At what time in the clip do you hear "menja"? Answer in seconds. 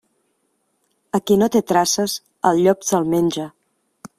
3.17-3.47